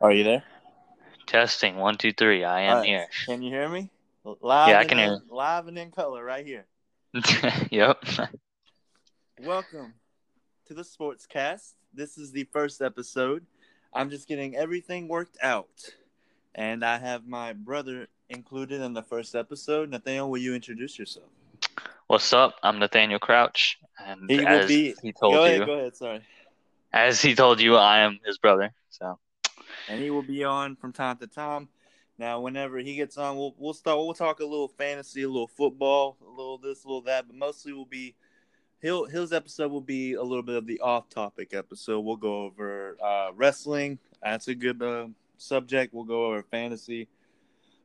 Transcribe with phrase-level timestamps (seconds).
[0.00, 0.44] Are you there?
[1.26, 2.44] Testing one two three.
[2.44, 2.86] I am right.
[2.86, 3.06] here.
[3.26, 3.90] Can you hear me?
[4.24, 4.68] Live.
[4.68, 6.66] Yeah, I can hear in- Live and in color, right here.
[7.70, 8.02] yep.
[9.42, 9.94] Welcome
[10.66, 11.72] to the Sportscast.
[11.92, 13.44] This is the first episode.
[13.92, 15.90] I'm just getting everything worked out,
[16.54, 19.90] and I have my brother included in the first episode.
[19.90, 21.26] Nathaniel, will you introduce yourself?
[22.06, 22.54] What's up?
[22.62, 25.66] I'm Nathaniel Crouch, and He as be- he told go you.
[25.66, 25.96] Go ahead.
[25.96, 26.20] Sorry.
[26.92, 28.72] as he told you, I am his brother.
[28.90, 29.18] So
[29.88, 31.68] and he will be on from time to time.
[32.18, 33.98] Now, whenever he gets on, we'll we'll start.
[33.98, 37.36] We'll talk a little fantasy, a little football, a little this, a little that, but
[37.36, 38.14] mostly we'll be.
[38.80, 41.98] He'll, his episode will be a little bit of the off-topic episode.
[41.98, 43.98] We'll go over uh, wrestling.
[44.22, 45.92] That's a good uh, subject.
[45.92, 47.08] We'll go over fantasy,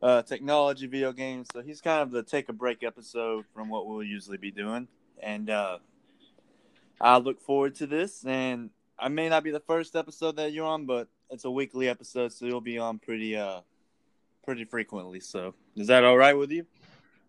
[0.03, 1.47] uh, technology, video games.
[1.51, 4.87] So he's kind of the take a break episode from what we'll usually be doing.
[5.19, 5.79] And uh,
[7.01, 8.23] I look forward to this.
[8.23, 11.89] And I may not be the first episode that you're on, but it's a weekly
[11.89, 13.61] episode, so you'll be on pretty uh
[14.45, 15.19] pretty frequently.
[15.19, 16.65] So is that all right with you?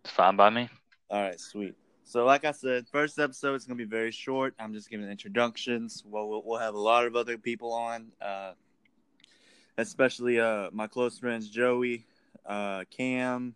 [0.04, 0.68] it's fine by me.
[1.10, 1.74] All right, sweet.
[2.04, 4.54] So like I said, first episode is gonna be very short.
[4.58, 6.04] I'm just giving introductions.
[6.06, 8.52] Well, we'll, we'll have a lot of other people on, uh,
[9.78, 12.04] especially uh my close friends Joey,
[12.44, 13.54] uh, Cam,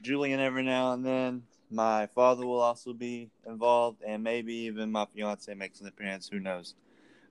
[0.00, 1.42] Julian every now and then.
[1.72, 6.28] My father will also be involved, and maybe even my fiance makes an appearance.
[6.28, 6.76] Who knows?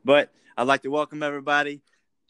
[0.03, 1.81] But I'd like to welcome everybody.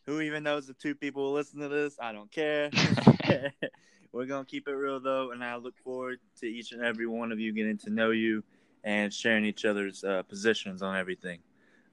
[0.05, 1.97] Who even knows the two people who listen to this?
[1.99, 2.69] I don't care.
[4.11, 7.31] We're gonna keep it real though, and I look forward to each and every one
[7.31, 8.43] of you getting to know you
[8.83, 11.39] and sharing each other's uh, positions on everything.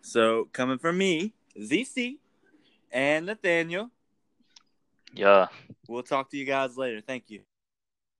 [0.02, 2.18] So coming from me, ZC,
[2.92, 3.90] and Nathaniel.
[5.14, 5.48] Yeah.
[5.88, 7.00] We'll talk to you guys later.
[7.00, 7.40] Thank you.